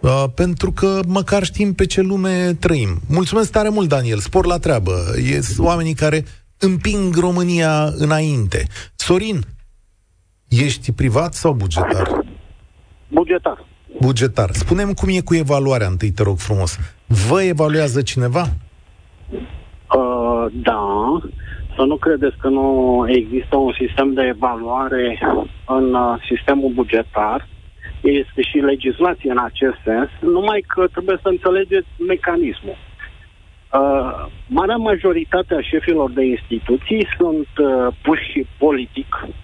[0.00, 3.00] Uh, pentru că măcar știm pe ce lume trăim.
[3.08, 4.18] Mulțumesc tare mult, Daniel.
[4.18, 4.92] Spor la treabă.
[5.30, 6.24] E oamenii care
[6.58, 8.66] împing România înainte.
[8.94, 9.44] Sorin,
[10.48, 12.24] ești privat sau bugetar?
[13.08, 13.66] Bugetar.
[14.00, 14.50] Bugetar.
[14.52, 16.78] Spunem cum e cu evaluarea întâi, te rog frumos.
[17.06, 18.48] Vă evaluează cineva?
[19.30, 20.84] Uh, da.
[21.76, 22.68] Să nu credeți că nu
[23.08, 25.18] există un sistem de evaluare
[25.66, 27.48] în uh, sistemul bugetar.
[28.00, 32.76] Este și legislație în acest sens, numai că trebuie să înțelegeți mecanismul.
[33.72, 39.34] Uh, marea majoritate a șefilor de instituții sunt uh, puși politic okay.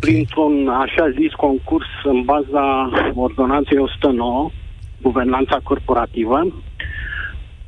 [0.00, 4.50] printr-un așa zis concurs în baza ordonanței 109,
[5.02, 6.40] guvernanța corporativă,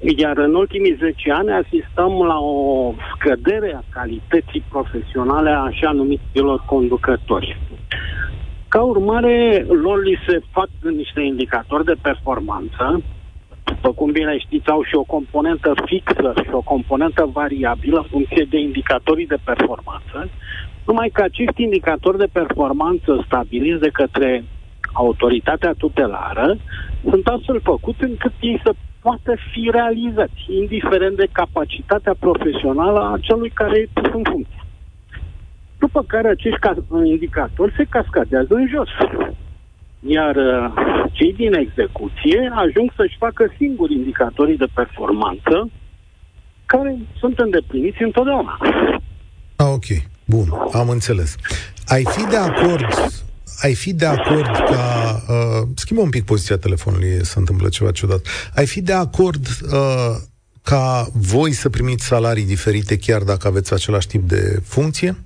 [0.03, 6.63] iar în ultimii 10 ani asistăm la o scădere a calității profesionale a așa numiților
[6.67, 7.59] conducători.
[8.69, 13.03] Ca urmare, lor li se fac niște indicatori de performanță,
[13.65, 18.47] după cum bine știți, au și o componentă fixă și o componentă variabilă în funcție
[18.51, 20.31] de indicatorii de performanță,
[20.87, 24.45] numai că acești indicatori de performanță stabiliți de către
[24.93, 26.57] autoritatea tutelară
[27.11, 33.51] sunt astfel făcuți încât ei să poată fi realizați, indiferent de capacitatea profesională a celui
[33.51, 34.65] care e pus în funcție.
[35.79, 36.59] După care acești
[37.05, 38.89] indicatori se cascadează în jos.
[40.01, 40.73] Iar uh,
[41.13, 45.71] cei din execuție ajung să-și facă singuri indicatorii de performanță
[46.67, 48.59] care sunt îndepliniți întotdeauna.
[49.57, 49.85] Ah, ok.
[50.25, 51.37] Bun, am înțeles.
[51.87, 52.87] Ai fi de acord
[53.61, 55.23] ai fi de acord ca...
[55.29, 58.27] Uh, schimbă un pic poziția telefonului, se întâmplă ceva ciudat.
[58.55, 60.17] Ai fi de acord uh,
[60.63, 65.17] ca voi să primiți salarii diferite chiar dacă aveți același tip de funcție?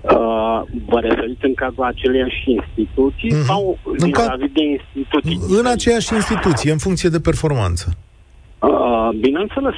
[0.00, 3.46] Uh, vă referiți în cazul aceleiași instituții uh-huh.
[3.46, 4.36] sau în ca...
[4.36, 5.58] de instituții?
[5.58, 7.96] În aceeași instituție, în funcție de performanță.
[8.58, 9.74] Uh, bineînțeles.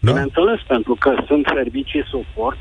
[0.00, 0.10] Da.
[0.12, 2.58] Bineînțeles, pentru că sunt servicii suport,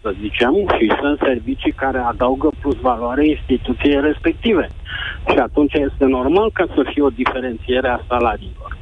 [0.00, 4.68] să zicem, și sunt servicii care adaugă plus valoare instituției respective.
[5.30, 8.78] Și atunci este normal ca să fie o diferențiere a salariilor.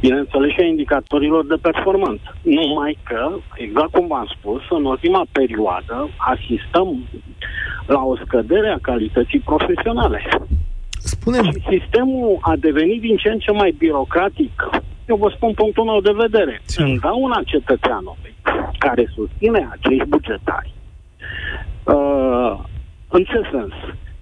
[0.00, 2.36] Bineînțeles și a indicatorilor de performanță.
[2.42, 6.88] Numai că, exact cum v-am spus, în ultima perioadă asistăm
[7.86, 10.20] la o scădere a calității profesionale.
[10.98, 11.46] Spune-mi...
[11.46, 14.68] Și sistemul a devenit din ce în ce mai birocratic.
[15.06, 16.62] Eu vă spun punctul meu de vedere.
[16.76, 18.33] În dauna cetățeanului
[18.86, 20.72] care susține acești bugetari.
[21.84, 22.52] Uh,
[23.08, 23.74] în ce sens?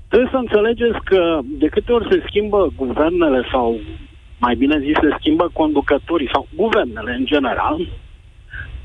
[0.08, 3.78] Trebuie să înțelegeți că de câte ori se schimbă guvernele sau
[4.38, 7.88] mai bine zis se schimbă conducătorii sau guvernele în general,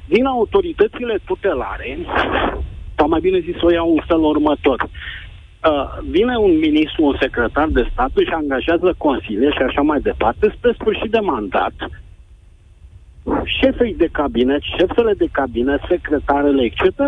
[0.08, 1.98] din autoritățile tutelare,
[2.96, 4.80] sau mai bine zis o iau în felul următor.
[4.84, 4.90] Uh,
[6.10, 10.72] vine un ministru, un secretar de stat și angajează consilieri și așa mai departe, spre
[10.80, 11.74] sfârșit de mandat,
[13.44, 17.00] șefii de cabinet, șefele de cabinet, secretarele, etc.,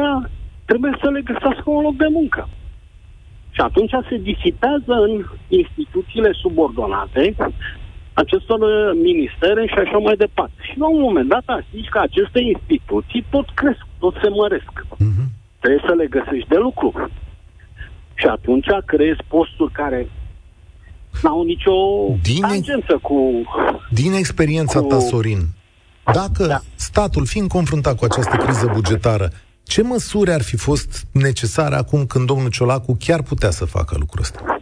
[0.66, 2.50] trebuie să le găsească un loc de muncă.
[3.52, 7.36] Și atunci se disipează în instituțiile subordonate
[8.14, 10.60] acestor uh, ministere și așa mai departe.
[10.70, 14.74] Și la un moment dat asici că aceste instituții tot cresc, tot se măresc.
[14.96, 15.26] Uh-huh.
[15.60, 17.10] Trebuie să le găsești de lucru.
[18.14, 20.10] Și atunci creezi posturi care
[21.24, 21.76] n-au nicio
[22.22, 23.18] din tangență cu...
[23.90, 25.42] Din experiența cu, ta, Sorin,
[26.14, 26.60] dacă da.
[26.76, 29.30] statul, fiind confruntat cu această criză bugetară,
[29.64, 34.22] ce măsuri ar fi fost necesare acum când domnul Ciolacu chiar putea să facă lucrul
[34.22, 34.60] ăsta?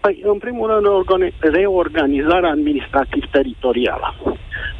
[0.00, 4.14] Păi, în primul rând, reorganizarea administrativ-teritorială.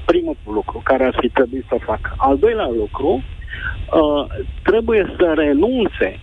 [0.04, 2.14] Primul lucru care ar fi trebuit să facă.
[2.16, 4.24] Al doilea lucru, uh,
[4.62, 6.20] trebuie să renunțe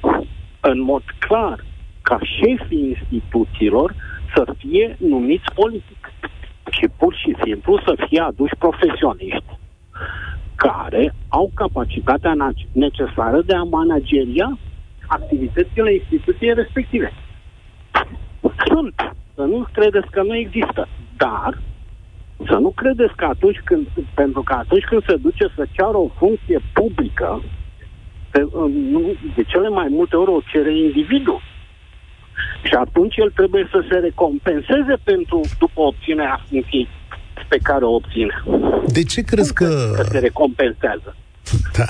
[0.59, 1.65] în mod clar
[2.01, 3.95] ca șefii instituțiilor
[4.35, 5.94] să fie numiți politic
[6.77, 9.53] și pur și simplu să fie aduși profesioniști
[10.55, 14.57] care au capacitatea necesară de a manageria
[15.07, 17.13] activitățile instituției respective.
[18.67, 19.15] Sunt.
[19.35, 20.87] Să nu credeți că nu există.
[21.17, 21.57] Dar
[22.47, 26.07] să nu credeți că atunci când, pentru că atunci când se duce să ceară o
[26.17, 27.41] funcție publică,
[28.31, 28.47] de,
[29.35, 31.41] de cele mai multe ori o cere individul.
[32.63, 36.87] Și atunci el trebuie să se recompenseze pentru după obținerea funcției
[37.49, 38.43] pe care o obține.
[38.87, 39.91] De ce crezi că...
[39.95, 41.15] că se recompensează?
[41.77, 41.85] Da.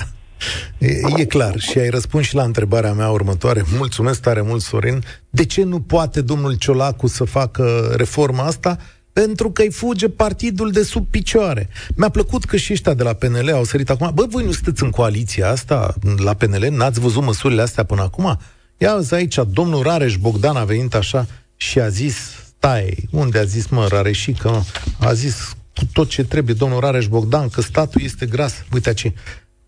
[0.78, 3.62] E, e clar și ai răspuns și la întrebarea mea următoare.
[3.78, 5.02] Mulțumesc tare mult, Sorin.
[5.30, 8.76] De ce nu poate domnul Ciolacu să facă reforma asta?
[9.12, 11.68] Pentru că îi fuge partidul de sub picioare.
[11.96, 14.10] Mi-a plăcut că și ăștia de la PNL au sărit acum.
[14.14, 16.66] Bă, voi nu sunteți în coaliția asta la PNL?
[16.70, 18.38] N-ați văzut măsurile astea până acum?
[18.78, 22.16] Ia aici, domnul Rareș Bogdan a venit așa și a zis,
[22.56, 24.62] stai, unde a zis, mă, Rareșică, mă?
[24.98, 28.64] A zis cu tot ce trebuie domnul Rareș Bogdan, că statul este gras.
[28.72, 29.12] Uite aici,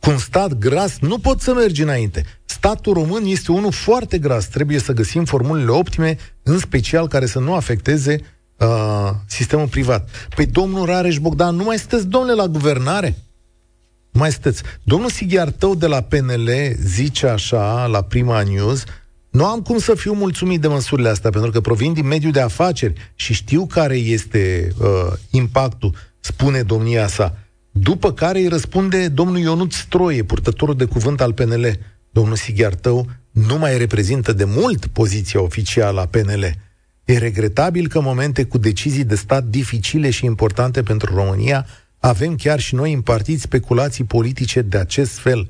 [0.01, 2.25] cu un stat gras nu pot să mergi înainte.
[2.45, 4.47] Statul român este unul foarte gras.
[4.47, 8.21] Trebuie să găsim formulele optime, în special care să nu afecteze
[8.57, 10.09] uh, sistemul privat.
[10.35, 13.17] Păi domnul Rareș Bogdan, nu mai sunteți, domnule, la guvernare?
[14.19, 14.63] Nu mai sunteți.
[14.83, 16.51] Domnul Sighiar tău de la PNL
[16.83, 18.85] zice așa, la prima news,
[19.31, 22.41] nu am cum să fiu mulțumit de măsurile astea, pentru că provin din mediul de
[22.41, 27.37] afaceri și știu care este uh, impactul, spune domnia sa.
[27.71, 31.79] După care îi răspunde domnul Ionut Stroie, purtătorul de cuvânt al PNL.
[32.11, 36.55] Domnul Sighiar tău nu mai reprezintă de mult poziția oficială a PNL.
[37.05, 41.67] E regretabil că momente cu decizii de stat dificile și importante pentru România
[42.01, 45.49] avem chiar și noi în partid speculații politice de acest fel.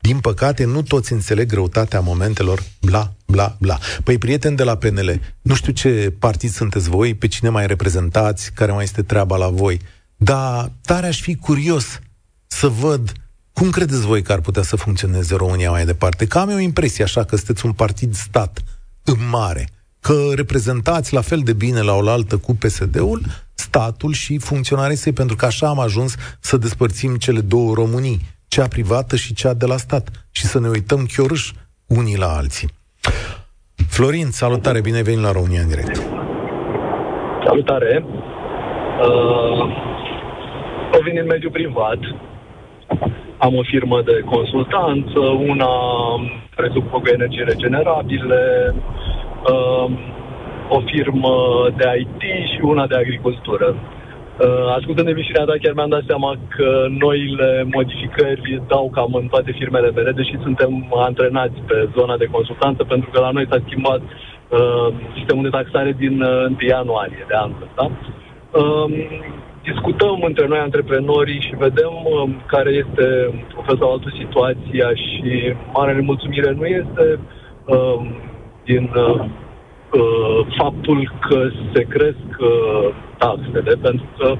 [0.00, 3.78] Din păcate, nu toți înțeleg greutatea momentelor, bla, bla, bla.
[4.04, 8.52] Păi, prieteni de la PNL, nu știu ce partid sunteți voi, pe cine mai reprezentați,
[8.52, 9.80] care mai este treaba la voi,
[10.16, 12.00] dar tare aș fi curios
[12.46, 13.12] să văd
[13.52, 16.26] cum credeți voi că ar putea să funcționeze România mai departe.
[16.26, 18.62] Că am eu impresia așa că sunteți un partid stat
[19.04, 19.68] în mare,
[20.00, 23.24] că reprezentați la fel de bine la oaltă cu PSD-ul
[23.60, 28.68] statul și funcționarii săi, pentru că așa am ajuns să despărțim cele două Românii, cea
[28.68, 31.52] privată și cea de la stat, și să ne uităm chiorâși
[31.86, 32.68] unii la alții.
[33.88, 35.96] Florin, salutare, bine venit la România în direct.
[37.44, 38.04] Salutare.
[39.06, 39.62] Uh,
[40.96, 41.98] o vin în mediul privat.
[43.38, 45.18] Am o firmă de consultanță,
[45.52, 45.72] una
[46.54, 48.74] care se ocupă cu energie regenerabile,
[49.52, 49.90] uh,
[50.76, 51.34] o firmă
[51.76, 53.68] de IT și una de agricultură.
[53.74, 56.68] Uh, ascultând emisiunea ta, chiar mi-am dat seama că
[57.04, 60.72] noile modificări dau cam în toate firmele mele, deși suntem
[61.08, 65.92] antrenați pe zona de consultanță, pentru că la noi s-a schimbat uh, sistemul de taxare
[65.98, 67.84] din uh, 1 ianuarie de anul ăsta.
[68.60, 68.90] Uh,
[69.62, 73.06] discutăm între noi antreprenorii și vedem uh, care este
[73.58, 77.18] o fel sau altă situația și mare nemulțumire nu este
[77.66, 78.00] uh,
[78.64, 79.24] din uh,
[79.92, 82.88] uh, faptul că se cresc uh,
[83.18, 84.36] taxele, pentru că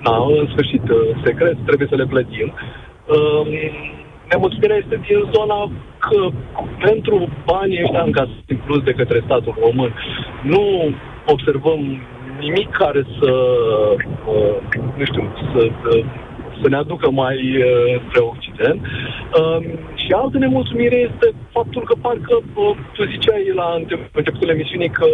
[0.00, 2.52] na, în sfârșit uh, se cresc, trebuie să le plătim.
[3.06, 3.46] Uh,
[4.30, 6.28] nemulțumirea este din zona că
[6.80, 9.94] pentru banii ăștia încasați plus de către statul român
[10.42, 10.94] nu
[11.26, 12.00] observăm
[12.40, 13.32] nimic care să,
[14.26, 14.54] uh,
[14.96, 16.04] nu știu, să, uh,
[16.62, 18.80] să ne aducă mai uh, spre Occident.
[19.40, 19.58] Uh,
[20.08, 23.68] și altă nemulțumire este faptul că parcă uh, tu ziceai la
[24.18, 25.06] începutul emisiunii că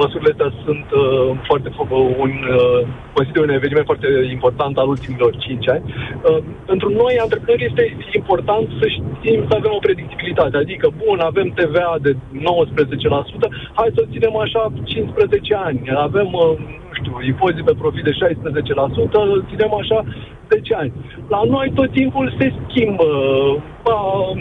[0.00, 1.88] măsurile astea sunt uh, foarte uh,
[2.24, 2.80] un, uh,
[3.16, 5.84] consider un eveniment foarte important al ultimilor 5 ani.
[5.86, 6.38] Uh,
[6.70, 7.84] pentru noi, antreprenori, este
[8.20, 10.56] important să știm să avem o predictibilitate.
[10.56, 12.16] Adică, bun, avem TVA de 19%,
[13.78, 15.80] hai să ținem așa 15 ani.
[16.08, 16.52] Avem, uh,
[16.88, 19.98] nu știu, impozit pe profit de 16%, ținem așa
[20.54, 20.92] 10 ani.
[21.28, 23.04] La noi tot timpul se schimbă.
[23.84, 24.36] Uh,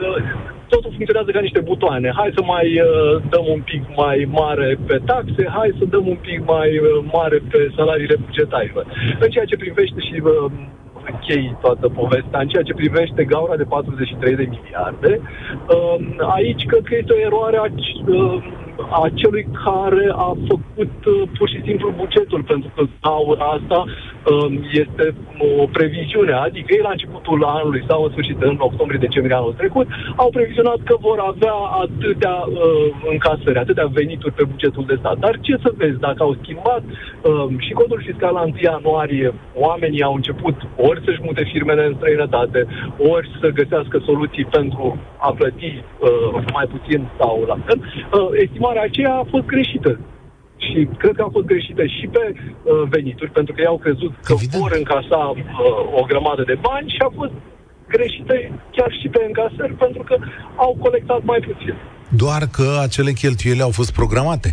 [0.00, 0.22] uh,
[0.74, 2.08] totul funcționează ca niște butoane.
[2.18, 6.20] Hai să mai uh, dăm un pic mai mare pe taxe, hai să dăm un
[6.28, 8.72] pic mai uh, mare pe salariile bugetare.
[9.24, 10.50] În ceea ce privește și uh,
[11.10, 15.12] închei toată povestea, în ceea ce privește gaura de 43 de miliarde,
[15.74, 15.96] uh,
[16.36, 17.66] aici cred că este o eroare a,
[18.06, 18.42] uh,
[18.90, 24.52] a celui care a făcut uh, pur și simplu bugetul, pentru că gaura asta um,
[24.72, 25.14] este
[25.60, 30.30] o previziune, adică ei la începutul anului sau în sfârșit în octombrie-decembrie anul trecut au
[30.30, 35.18] previzionat că vor avea atâtea uh, încasări, atâtea venituri pe bugetul de stat.
[35.18, 40.02] Dar ce să vezi, dacă au schimbat uh, și codul fiscal la 1 ianuarie, oamenii
[40.02, 42.66] au început ori să-și mute firmele în străinătate,
[42.98, 48.28] ori să găsească soluții pentru a plăti uh, mai puțin sau la fel, uh,
[48.64, 49.92] estimarea aceea a fost greșită
[50.66, 54.12] și cred că a fost greșită și pe uh, venituri, pentru că ei au crezut
[54.28, 54.62] că Evident.
[54.62, 57.34] vor încasa uh, o grămadă de bani și a fost
[57.94, 58.34] greșită
[58.76, 60.16] chiar și pe încasări, pentru că
[60.56, 61.74] au colectat mai puțin.
[62.08, 64.50] Doar că acele cheltuieli au fost programate.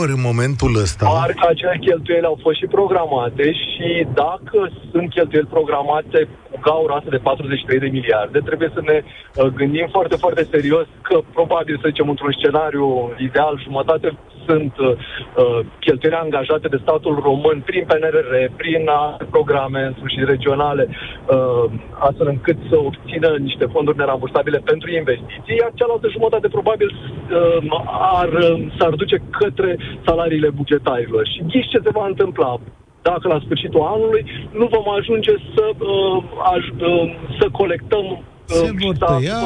[0.00, 1.04] Ori în momentul ăsta...
[1.14, 3.88] Doar că acele cheltuieli au fost și programate și
[4.22, 4.58] dacă
[4.90, 9.86] sunt cheltuieli programate cu gaura asta de 43 de miliarde, trebuie să ne uh, gândim
[9.90, 12.86] foarte, foarte serios că probabil, să zicem, într-un scenariu
[13.18, 14.08] ideal, jumătate
[14.46, 18.90] sunt uh, uh, cheltuieli angajate de statul român prin PNRR, prin
[19.30, 21.64] programe în sfârșit regionale, uh,
[21.98, 27.82] astfel încât să obțină niște fonduri nerambursabile pentru investiții, iar cealaltă jumătate probabil uh,
[28.20, 31.26] ar, uh, s-ar duce către salariile bugetarilor.
[31.26, 32.60] Și ghiși ce se va întâmpla?
[33.02, 36.22] Dacă la sfârșitul anului nu vom ajunge să, uh,
[36.52, 39.38] aj, uh, să colectăm uh, se vor tăia,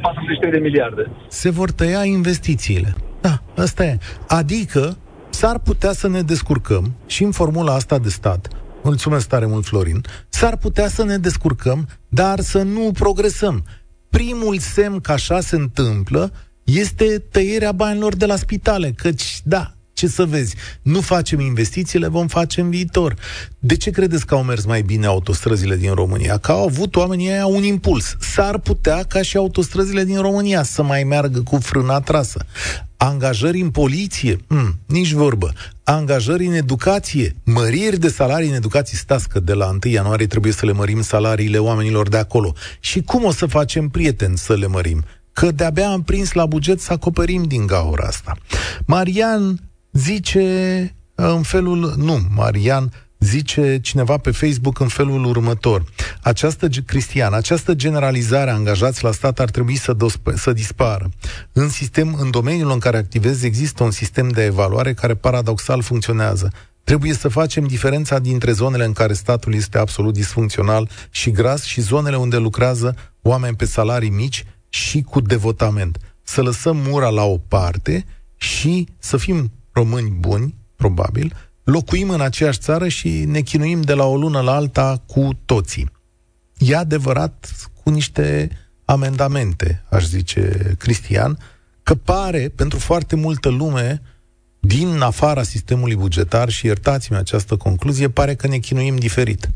[0.00, 1.10] 43 de miliarde.
[1.28, 2.94] Se vor tăia investițiile.
[3.20, 3.98] Da, asta e.
[4.28, 4.96] Adică
[5.30, 8.48] s-ar putea să ne descurcăm și în formula asta de stat,
[8.82, 13.64] mulțumesc tare mult, Florin, s-ar putea să ne descurcăm, dar să nu progresăm.
[14.10, 16.32] Primul semn că așa se întâmplă
[16.64, 22.26] este tăierea banilor de la spitale, căci, da, ce să vezi, nu facem investițiile, vom
[22.26, 23.16] face în viitor.
[23.58, 26.38] De ce credeți că au mers mai bine autostrăzile din România?
[26.38, 28.16] Că au avut oamenii aia un impuls.
[28.20, 32.46] S-ar putea ca și autostrăzile din România să mai meargă cu frâna trasă.
[32.96, 34.38] Angajări în poliție?
[34.48, 35.52] Hmm, nici vorbă.
[35.84, 37.36] Angajări în educație?
[37.44, 38.98] Măriri de salarii în educație?
[38.98, 42.54] Stați că de la 1 ianuarie trebuie să le mărim salariile oamenilor de acolo.
[42.80, 45.04] Și cum o să facem prieteni să le mărim?
[45.32, 48.36] Că de-abia am prins la buget să acoperim din gaura asta.
[48.86, 55.84] Marian zice în felul, nu, Marian, zice cineva pe Facebook în felul următor.
[56.22, 61.10] Această, Cristian, această generalizare a angajați la stat ar trebui să, dosp- să dispară.
[61.52, 66.52] În sistem, în domeniul în care activezi, există un sistem de evaluare care paradoxal funcționează.
[66.84, 71.80] Trebuie să facem diferența dintre zonele în care statul este absolut disfuncțional și gras și
[71.80, 75.98] zonele unde lucrează oameni pe salarii mici și cu devotament.
[76.22, 78.04] Să lăsăm mura la o parte
[78.36, 84.04] și să fim români buni, probabil, locuim în aceeași țară și ne chinuim de la
[84.04, 85.90] o lună la alta cu toții.
[86.58, 87.52] E adevărat
[87.82, 88.50] cu niște
[88.84, 91.38] amendamente, aș zice Cristian,
[91.82, 94.02] că pare pentru foarte multă lume
[94.60, 99.50] din afara sistemului bugetar și iertați-mi această concluzie, pare că ne chinuim diferit.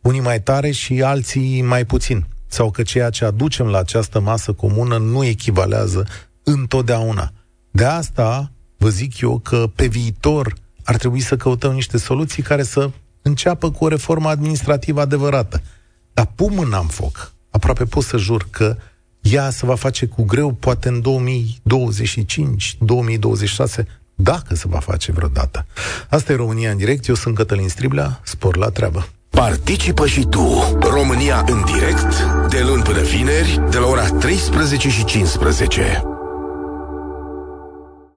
[0.00, 2.26] Unii mai tare și alții mai puțin.
[2.46, 6.06] Sau că ceea ce aducem la această masă comună nu echivalează
[6.42, 7.32] întotdeauna.
[7.70, 10.54] De asta vă zic eu că pe viitor
[10.84, 12.90] ar trebui să căutăm niște soluții care să
[13.22, 15.62] înceapă cu o reformă administrativă adevărată.
[16.12, 17.32] Dar pun mâna în foc.
[17.50, 18.76] Aproape pot să jur că
[19.20, 25.66] ea se va face cu greu, poate în 2025, 2026, Dacă se va face vreodată.
[26.08, 29.08] Asta e România în direct, eu sunt Cătălin Striblea, spor la treabă.
[29.30, 35.04] Participă și tu, România în direct, de luni până vineri, de la ora 13 și
[35.04, 36.02] 15.